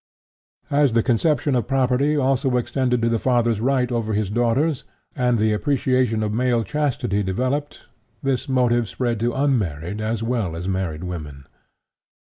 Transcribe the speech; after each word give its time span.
As 0.71 0.93
the 0.93 1.03
conception 1.03 1.53
of 1.53 1.67
property 1.67 2.17
also 2.17 2.57
extended 2.57 3.03
to 3.03 3.09
the 3.09 3.19
father's 3.19 3.61
right 3.61 3.91
over 3.91 4.13
his 4.15 4.31
daughters, 4.31 4.83
and 5.15 5.37
the 5.37 5.53
appreciation 5.53 6.23
of 6.23 6.31
female 6.31 6.63
chastity 6.63 7.21
developed, 7.21 7.81
this 8.23 8.49
motive 8.49 8.87
spread 8.87 9.19
to 9.19 9.35
unmarried 9.35 10.01
as 10.01 10.23
well 10.23 10.55
as 10.55 10.67
married 10.67 11.03
women. 11.03 11.45